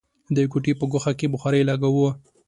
[0.35, 2.09] د کوټې په ګوښه کې بخارۍ لګوو.